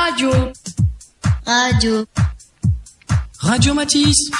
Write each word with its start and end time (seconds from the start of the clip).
Radio. 0.00 0.30
Radio. 1.44 2.04
Radio 3.40 3.74
Matisse. 3.74 4.30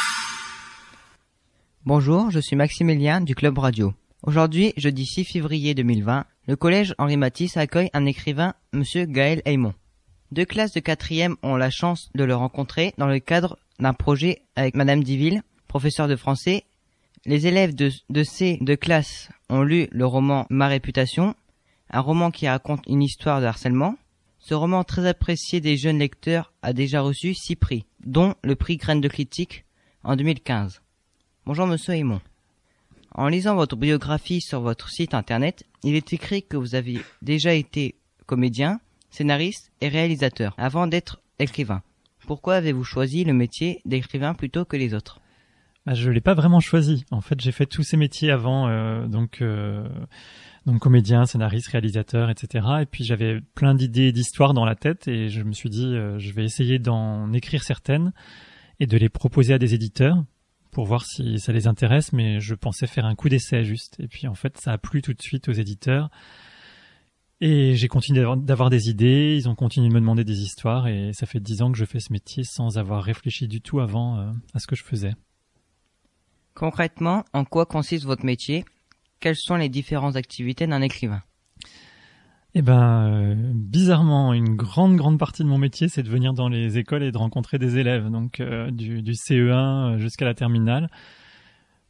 Bonjour, 1.84 2.30
je 2.30 2.38
suis 2.38 2.54
Maximilien 2.54 3.20
du 3.20 3.34
Club 3.34 3.58
Radio. 3.58 3.92
Aujourd'hui, 4.22 4.72
jeudi 4.76 5.04
6 5.04 5.24
février 5.24 5.74
2020, 5.74 6.26
le 6.46 6.56
collège 6.56 6.94
Henri 6.96 7.16
Matisse 7.16 7.56
accueille 7.56 7.90
un 7.92 8.06
écrivain, 8.06 8.54
monsieur 8.72 9.04
Gaël 9.04 9.42
Aymon. 9.46 9.74
Deux 10.30 10.44
classes 10.44 10.74
de 10.74 10.80
quatrième 10.80 11.36
ont 11.42 11.56
la 11.56 11.70
chance 11.70 12.08
de 12.14 12.22
le 12.22 12.36
rencontrer 12.36 12.94
dans 12.96 13.08
le 13.08 13.18
cadre 13.18 13.58
d'un 13.80 13.94
projet 13.94 14.42
avec 14.54 14.76
madame 14.76 15.02
Diville, 15.02 15.42
professeure 15.66 16.06
de 16.06 16.16
français. 16.16 16.66
Les 17.26 17.48
élèves 17.48 17.74
de, 17.74 17.90
de 18.10 18.22
ces 18.22 18.58
deux 18.60 18.76
classes 18.76 19.28
ont 19.50 19.62
lu 19.62 19.88
le 19.90 20.06
roman 20.06 20.46
Ma 20.50 20.68
réputation, 20.68 21.34
un 21.90 22.00
roman 22.00 22.30
qui 22.30 22.48
raconte 22.48 22.84
une 22.86 23.02
histoire 23.02 23.40
de 23.40 23.46
harcèlement. 23.46 23.96
Ce 24.38 24.54
roman 24.54 24.84
très 24.84 25.06
apprécié 25.06 25.60
des 25.60 25.76
jeunes 25.76 25.98
lecteurs 25.98 26.52
a 26.62 26.72
déjà 26.72 27.00
reçu 27.00 27.34
six 27.34 27.56
prix, 27.56 27.84
dont 28.04 28.34
le 28.42 28.54
prix 28.54 28.76
Graines 28.76 29.00
de 29.00 29.08
critique 29.08 29.64
en 30.04 30.16
2015. 30.16 30.80
Bonjour 31.44 31.66
monsieur 31.66 31.94
Aymon. 31.94 32.20
En 33.12 33.26
lisant 33.26 33.56
votre 33.56 33.74
biographie 33.76 34.40
sur 34.40 34.60
votre 34.60 34.90
site 34.90 35.12
internet, 35.12 35.64
il 35.82 35.96
est 35.96 36.12
écrit 36.12 36.44
que 36.44 36.56
vous 36.56 36.76
avez 36.76 37.00
déjà 37.20 37.52
été 37.52 37.96
comédien, 38.26 38.80
scénariste 39.10 39.72
et 39.80 39.88
réalisateur 39.88 40.54
avant 40.56 40.86
d'être 40.86 41.20
écrivain. 41.40 41.82
Pourquoi 42.26 42.54
avez-vous 42.54 42.84
choisi 42.84 43.24
le 43.24 43.32
métier 43.32 43.80
d'écrivain 43.86 44.34
plutôt 44.34 44.64
que 44.64 44.76
les 44.76 44.94
autres? 44.94 45.20
Bah, 45.86 45.94
Je 45.94 46.10
l'ai 46.10 46.20
pas 46.20 46.34
vraiment 46.34 46.60
choisi. 46.60 47.04
En 47.10 47.20
fait, 47.20 47.40
j'ai 47.40 47.52
fait 47.52 47.66
tous 47.66 47.82
ces 47.82 47.96
métiers 47.96 48.30
avant, 48.30 48.68
euh, 48.68 49.06
donc 49.06 49.42
euh, 49.42 49.88
donc 50.66 50.80
comédien, 50.80 51.24
scénariste, 51.24 51.68
réalisateur, 51.68 52.30
etc. 52.30 52.66
Et 52.82 52.86
puis 52.86 53.04
j'avais 53.04 53.40
plein 53.54 53.74
d'idées, 53.74 54.12
d'histoires 54.12 54.54
dans 54.54 54.64
la 54.64 54.74
tête, 54.74 55.08
et 55.08 55.28
je 55.28 55.42
me 55.42 55.52
suis 55.52 55.70
dit, 55.70 55.86
euh, 55.86 56.18
je 56.18 56.32
vais 56.32 56.44
essayer 56.44 56.78
d'en 56.78 57.32
écrire 57.32 57.62
certaines 57.62 58.12
et 58.80 58.86
de 58.86 58.96
les 58.96 59.08
proposer 59.08 59.54
à 59.54 59.58
des 59.58 59.74
éditeurs 59.74 60.22
pour 60.70 60.84
voir 60.84 61.04
si 61.04 61.40
ça 61.40 61.52
les 61.52 61.66
intéresse. 61.66 62.12
Mais 62.12 62.40
je 62.40 62.54
pensais 62.54 62.86
faire 62.86 63.06
un 63.06 63.14
coup 63.14 63.28
d'essai 63.28 63.64
juste. 63.64 63.96
Et 64.00 64.08
puis 64.08 64.28
en 64.28 64.34
fait, 64.34 64.58
ça 64.58 64.72
a 64.72 64.78
plu 64.78 65.02
tout 65.02 65.14
de 65.14 65.22
suite 65.22 65.48
aux 65.48 65.52
éditeurs. 65.52 66.10
Et 67.40 67.76
j'ai 67.76 67.86
continué 67.86 68.24
d'avoir 68.38 68.68
des 68.68 68.90
idées, 68.90 69.36
ils 69.36 69.48
ont 69.48 69.54
continué 69.54 69.88
de 69.88 69.94
me 69.94 70.00
demander 70.00 70.24
des 70.24 70.42
histoires, 70.42 70.88
et 70.88 71.12
ça 71.12 71.24
fait 71.24 71.38
dix 71.38 71.62
ans 71.62 71.70
que 71.70 71.78
je 71.78 71.84
fais 71.84 72.00
ce 72.00 72.12
métier 72.12 72.42
sans 72.42 72.78
avoir 72.78 73.04
réfléchi 73.04 73.46
du 73.46 73.60
tout 73.60 73.78
avant 73.78 74.18
euh, 74.18 74.32
à 74.54 74.58
ce 74.58 74.66
que 74.66 74.74
je 74.74 74.82
faisais. 74.82 75.14
Concrètement, 76.58 77.24
en 77.32 77.44
quoi 77.44 77.66
consiste 77.66 78.04
votre 78.04 78.26
métier? 78.26 78.64
Quelles 79.20 79.36
sont 79.36 79.54
les 79.54 79.68
différentes 79.68 80.16
activités 80.16 80.66
d'un 80.66 80.82
écrivain? 80.82 81.22
Eh 82.54 82.62
ben, 82.62 83.06
euh, 83.06 83.52
bizarrement, 83.54 84.34
une 84.34 84.56
grande 84.56 84.96
grande 84.96 85.20
partie 85.20 85.44
de 85.44 85.48
mon 85.48 85.58
métier, 85.58 85.88
c'est 85.88 86.02
de 86.02 86.08
venir 86.08 86.32
dans 86.32 86.48
les 86.48 86.76
écoles 86.76 87.04
et 87.04 87.12
de 87.12 87.16
rencontrer 87.16 87.60
des 87.60 87.78
élèves, 87.78 88.10
donc 88.10 88.40
euh, 88.40 88.72
du, 88.72 89.02
du, 89.02 89.12
CE1 89.12 89.98
jusqu'à 89.98 90.24
la 90.24 90.34
terminale. 90.34 90.90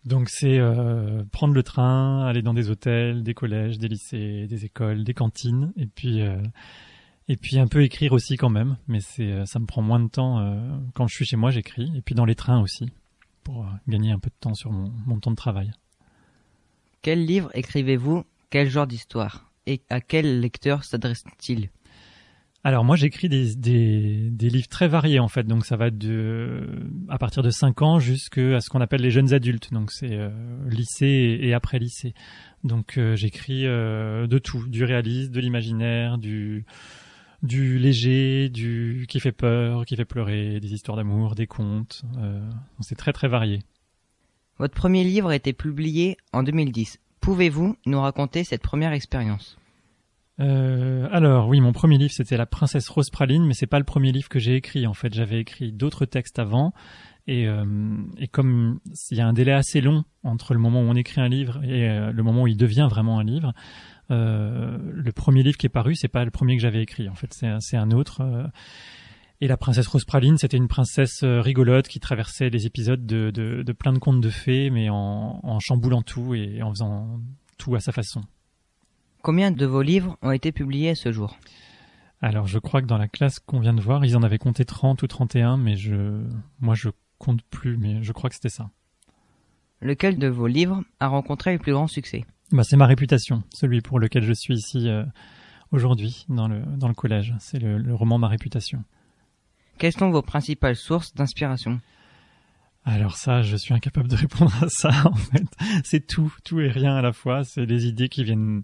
Donc 0.04 0.28
c'est 0.28 0.58
euh, 0.58 1.22
prendre 1.32 1.54
le 1.54 1.62
train, 1.62 2.26
aller 2.26 2.42
dans 2.42 2.52
des 2.52 2.68
hôtels, 2.68 3.22
des 3.22 3.32
collèges, 3.32 3.78
des 3.78 3.88
lycées, 3.88 4.46
des 4.48 4.66
écoles, 4.66 5.02
des 5.02 5.14
cantines, 5.14 5.72
et 5.76 5.86
puis 5.86 6.20
euh, 6.20 6.36
et 7.28 7.38
puis 7.38 7.58
un 7.58 7.68
peu 7.68 7.82
écrire 7.82 8.12
aussi 8.12 8.36
quand 8.36 8.50
même. 8.50 8.76
Mais 8.86 9.00
c'est 9.00 9.32
euh, 9.32 9.46
ça 9.46 9.60
me 9.60 9.64
prend 9.64 9.80
moins 9.80 10.00
de 10.00 10.08
temps 10.08 10.60
quand 10.92 11.06
je 11.06 11.14
suis 11.14 11.24
chez 11.24 11.36
moi, 11.36 11.50
j'écris, 11.50 11.90
et 11.96 12.02
puis 12.02 12.14
dans 12.14 12.26
les 12.26 12.34
trains 12.34 12.60
aussi 12.60 12.90
pour 13.48 13.64
gagner 13.88 14.10
un 14.10 14.18
peu 14.18 14.28
de 14.28 14.34
temps 14.38 14.52
sur 14.52 14.70
mon, 14.70 14.92
mon 15.06 15.18
temps 15.20 15.30
de 15.30 15.36
travail. 15.36 15.70
Quel 17.00 17.24
livre 17.24 17.50
écrivez-vous? 17.54 18.24
Quel 18.50 18.68
genre 18.68 18.86
d'histoire? 18.86 19.50
Et 19.64 19.80
à 19.88 20.02
quel 20.02 20.40
lecteur 20.40 20.84
s'adresse-t-il? 20.84 21.70
Alors 22.62 22.84
moi 22.84 22.96
j'écris 22.96 23.30
des, 23.30 23.54
des, 23.54 24.28
des, 24.30 24.50
livres 24.50 24.68
très 24.68 24.86
variés 24.86 25.18
en 25.18 25.28
fait, 25.28 25.44
donc 25.44 25.64
ça 25.64 25.76
va 25.76 25.88
de 25.90 26.90
à 27.08 27.16
partir 27.16 27.42
de 27.42 27.48
5 27.48 27.80
ans 27.80 27.98
jusqu'à 28.00 28.60
ce 28.60 28.68
qu'on 28.68 28.82
appelle 28.82 29.00
les 29.00 29.10
jeunes 29.10 29.32
adultes, 29.32 29.72
donc 29.72 29.92
c'est 29.92 30.12
euh, 30.12 30.28
lycée 30.68 31.38
et, 31.40 31.54
après 31.54 31.78
lycée. 31.78 32.12
Donc 32.64 32.98
euh, 32.98 33.16
j'écris 33.16 33.66
euh, 33.66 34.26
de 34.26 34.38
tout, 34.38 34.68
du 34.68 34.84
réaliste, 34.84 35.30
de 35.30 35.40
l'imaginaire, 35.40 36.18
du 36.18 36.66
du 37.42 37.78
léger, 37.78 38.48
du 38.48 39.06
qui 39.08 39.20
fait 39.20 39.32
peur, 39.32 39.84
qui 39.86 39.96
fait 39.96 40.04
pleurer, 40.04 40.60
des 40.60 40.72
histoires 40.72 40.96
d'amour, 40.96 41.34
des 41.34 41.46
contes. 41.46 42.02
c'est 42.80 42.96
très 42.96 43.12
très 43.12 43.28
varié. 43.28 43.60
Votre 44.58 44.74
premier 44.74 45.04
livre 45.04 45.28
a 45.28 45.36
été 45.36 45.52
publié 45.52 46.16
en 46.32 46.42
2010. 46.42 46.98
Pouvez-vous 47.20 47.76
nous 47.86 48.00
raconter 48.00 48.42
cette 48.42 48.62
première 48.62 48.92
expérience? 48.92 49.56
Euh, 50.40 51.08
alors 51.10 51.48
oui, 51.48 51.60
mon 51.60 51.72
premier 51.72 51.98
livre 51.98 52.12
c'était 52.12 52.36
La 52.36 52.46
Princesse 52.46 52.88
Rose 52.88 53.10
Praline, 53.10 53.44
mais 53.44 53.54
c'est 53.54 53.66
pas 53.66 53.78
le 53.78 53.84
premier 53.84 54.12
livre 54.12 54.28
que 54.28 54.38
j'ai 54.38 54.54
écrit. 54.54 54.86
En 54.86 54.94
fait, 54.94 55.12
j'avais 55.12 55.40
écrit 55.40 55.72
d'autres 55.72 56.06
textes 56.06 56.38
avant, 56.38 56.72
et, 57.26 57.46
euh, 57.46 57.64
et 58.18 58.28
comme 58.28 58.80
il 59.10 59.18
y 59.18 59.20
a 59.20 59.26
un 59.26 59.32
délai 59.32 59.52
assez 59.52 59.80
long 59.80 60.04
entre 60.22 60.54
le 60.54 60.60
moment 60.60 60.80
où 60.80 60.84
on 60.84 60.94
écrit 60.94 61.20
un 61.20 61.28
livre 61.28 61.62
et 61.64 61.88
euh, 61.88 62.12
le 62.12 62.22
moment 62.22 62.42
où 62.42 62.46
il 62.46 62.56
devient 62.56 62.88
vraiment 62.90 63.18
un 63.18 63.24
livre, 63.24 63.52
euh, 64.10 64.78
le 64.92 65.12
premier 65.12 65.42
livre 65.42 65.56
qui 65.56 65.66
est 65.66 65.70
paru, 65.70 65.94
c'est 65.94 66.08
pas 66.08 66.24
le 66.24 66.30
premier 66.30 66.56
que 66.56 66.62
j'avais 66.62 66.82
écrit. 66.82 67.08
En 67.08 67.14
fait, 67.14 67.32
c'est 67.60 67.76
un 67.76 67.90
autre. 67.90 68.22
Euh. 68.22 68.46
et 69.40 69.48
la 69.48 69.56
princesse 69.56 69.86
Rose 69.86 70.04
Praline, 70.04 70.38
c'était 70.38 70.56
une 70.56 70.68
princesse 70.68 71.22
rigolote 71.22 71.88
qui 71.88 72.00
traversait 72.00 72.50
les 72.50 72.66
épisodes 72.66 73.04
de, 73.06 73.30
de, 73.30 73.62
de 73.62 73.72
plein 73.72 73.92
de 73.92 73.98
contes 73.98 74.20
de 74.20 74.30
fées, 74.30 74.70
mais 74.70 74.88
en, 74.90 75.40
en 75.42 75.60
chamboulant 75.60 76.02
tout 76.02 76.34
et 76.34 76.62
en 76.62 76.70
faisant 76.70 77.20
tout 77.58 77.74
à 77.74 77.80
sa 77.80 77.92
façon. 77.92 78.22
Combien 79.22 79.50
de 79.50 79.66
vos 79.66 79.82
livres 79.82 80.16
ont 80.22 80.30
été 80.30 80.52
publiés 80.52 80.90
à 80.90 80.94
ce 80.94 81.12
jour? 81.12 81.36
Alors, 82.20 82.46
je 82.46 82.58
crois 82.58 82.82
que 82.82 82.86
dans 82.86 82.98
la 82.98 83.08
classe 83.08 83.38
qu'on 83.38 83.60
vient 83.60 83.74
de 83.74 83.80
voir, 83.80 84.04
ils 84.04 84.16
en 84.16 84.22
avaient 84.22 84.38
compté 84.38 84.64
30 84.64 85.02
ou 85.02 85.06
31, 85.06 85.56
mais 85.56 85.76
je, 85.76 86.24
moi, 86.60 86.74
je 86.74 86.88
compte 87.18 87.42
plus, 87.42 87.76
mais 87.76 88.02
je 88.02 88.12
crois 88.12 88.28
que 88.30 88.34
c'était 88.34 88.48
ça. 88.48 88.70
Lequel 89.80 90.18
de 90.18 90.26
vos 90.26 90.46
livres 90.46 90.82
a 90.98 91.08
rencontré 91.08 91.52
le 91.52 91.58
plus 91.58 91.72
grand 91.72 91.86
succès? 91.86 92.24
Bah, 92.52 92.62
c'est 92.64 92.76
ma 92.76 92.86
réputation, 92.86 93.42
celui 93.52 93.80
pour 93.80 93.98
lequel 93.98 94.22
je 94.22 94.32
suis 94.32 94.54
ici 94.54 94.88
euh, 94.88 95.04
aujourd'hui 95.70 96.24
dans 96.28 96.48
le 96.48 96.60
dans 96.76 96.88
le 96.88 96.94
collège. 96.94 97.34
C'est 97.40 97.58
le, 97.58 97.78
le 97.78 97.94
roman 97.94 98.18
Ma 98.18 98.28
réputation. 98.28 98.84
Quelles 99.78 99.92
sont 99.92 100.10
vos 100.10 100.22
principales 100.22 100.76
sources 100.76 101.14
d'inspiration? 101.14 101.80
Alors 102.84 103.16
ça, 103.16 103.42
je 103.42 103.56
suis 103.56 103.74
incapable 103.74 104.08
de 104.08 104.16
répondre 104.16 104.52
à 104.62 104.68
ça. 104.68 104.90
En 105.04 105.14
fait, 105.14 105.44
c'est 105.84 106.06
tout, 106.06 106.32
tout 106.42 106.60
et 106.60 106.68
rien 106.68 106.96
à 106.96 107.02
la 107.02 107.12
fois. 107.12 107.44
C'est 107.44 107.66
des 107.66 107.86
idées 107.86 108.08
qui 108.08 108.24
viennent 108.24 108.62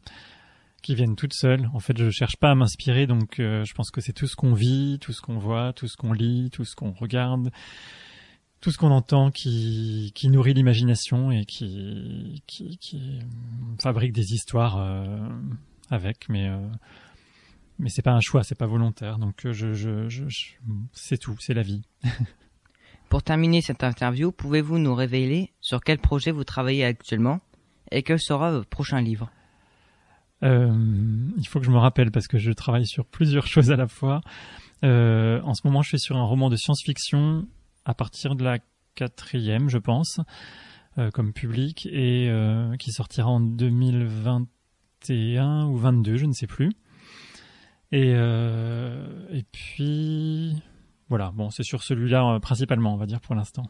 qui 0.82 0.94
viennent 0.94 1.16
toutes 1.16 1.32
seules. 1.32 1.70
En 1.72 1.80
fait, 1.80 1.96
je 1.96 2.10
cherche 2.10 2.36
pas 2.36 2.50
à 2.50 2.54
m'inspirer, 2.54 3.06
donc 3.06 3.40
euh, 3.40 3.64
je 3.64 3.72
pense 3.72 3.90
que 3.90 4.02
c'est 4.02 4.12
tout 4.12 4.26
ce 4.26 4.36
qu'on 4.36 4.52
vit, 4.52 4.98
tout 5.00 5.12
ce 5.12 5.22
qu'on 5.22 5.38
voit, 5.38 5.72
tout 5.72 5.88
ce 5.88 5.96
qu'on 5.96 6.12
lit, 6.12 6.50
tout 6.52 6.64
ce 6.64 6.76
qu'on 6.76 6.92
regarde, 6.92 7.50
tout 8.64 8.70
ce 8.70 8.78
qu'on 8.78 8.92
entend 8.92 9.30
qui, 9.30 10.10
qui 10.14 10.30
nourrit 10.30 10.54
l'imagination 10.54 11.30
et 11.30 11.44
qui, 11.44 12.42
qui, 12.46 12.78
qui, 12.78 13.18
fabrique 13.78 14.14
des 14.14 14.32
histoires 14.32 14.78
euh, 14.78 15.28
avec, 15.90 16.30
mais 16.30 16.48
euh, 16.48 16.56
mais 17.78 17.90
c'est 17.90 18.00
pas 18.00 18.12
un 18.12 18.22
choix, 18.22 18.42
c'est 18.42 18.54
pas 18.54 18.64
volontaire. 18.64 19.18
Donc 19.18 19.34
je, 19.44 19.52
je, 19.52 20.08
je, 20.08 20.28
je 20.30 20.46
c'est 20.94 21.18
tout, 21.18 21.36
c'est 21.40 21.52
la 21.52 21.60
vie. 21.60 21.82
Pour 23.10 23.22
terminer 23.22 23.60
cette 23.60 23.84
interview, 23.84 24.32
pouvez-vous 24.32 24.78
nous 24.78 24.94
révéler 24.94 25.52
sur 25.60 25.82
quel 25.82 25.98
projet 25.98 26.30
vous 26.30 26.44
travaillez 26.44 26.86
actuellement 26.86 27.40
et 27.90 28.02
quel 28.02 28.18
sera 28.18 28.50
votre 28.50 28.70
prochain 28.70 29.02
livre? 29.02 29.30
Euh, 30.42 30.72
il 31.36 31.46
faut 31.46 31.60
que 31.60 31.66
je 31.66 31.70
me 31.70 31.76
rappelle 31.76 32.10
parce 32.10 32.28
que 32.28 32.38
je 32.38 32.50
travaille 32.50 32.86
sur 32.86 33.04
plusieurs 33.04 33.46
choses 33.46 33.70
à 33.70 33.76
la 33.76 33.88
fois. 33.88 34.22
Euh, 34.84 35.42
en 35.42 35.52
ce 35.52 35.66
moment, 35.66 35.82
je 35.82 35.88
suis 35.88 36.00
sur 36.00 36.16
un 36.16 36.24
roman 36.24 36.48
de 36.48 36.56
science-fiction 36.56 37.46
à 37.84 37.94
partir 37.94 38.34
de 38.34 38.42
la 38.44 38.58
quatrième, 38.94 39.68
je 39.68 39.78
pense, 39.78 40.20
euh, 40.98 41.10
comme 41.10 41.32
public, 41.32 41.86
et 41.86 42.28
euh, 42.28 42.76
qui 42.76 42.92
sortira 42.92 43.28
en 43.28 43.40
2021 43.40 45.66
ou 45.66 45.76
22, 45.76 46.16
je 46.16 46.26
ne 46.26 46.32
sais 46.32 46.46
plus. 46.46 46.70
Et, 47.92 48.12
euh, 48.14 49.28
et 49.30 49.44
puis, 49.50 50.54
voilà, 51.08 51.32
bon, 51.34 51.50
c'est 51.50 51.62
sur 51.62 51.82
celui-là 51.82 52.38
principalement, 52.40 52.94
on 52.94 52.96
va 52.96 53.06
dire, 53.06 53.20
pour 53.20 53.34
l'instant. 53.34 53.64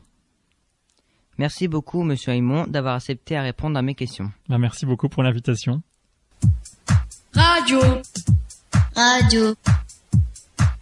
Merci 1.37 1.67
beaucoup, 1.67 2.05
Monsieur 2.05 2.33
Aymon, 2.33 2.67
d'avoir 2.69 2.95
accepté 2.95 3.37
à 3.37 3.43
répondre 3.43 3.77
à 3.77 3.83
mes 3.83 3.95
questions. 3.95 4.31
Bah, 4.49 4.59
merci 4.59 4.87
beaucoup 4.87 5.09
pour 5.09 5.25
l'invitation. 5.25 5.83
Radio. 7.35 7.81
Radio. 8.95 9.55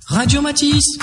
Radio 0.06 0.43
Matisse. 0.43 0.99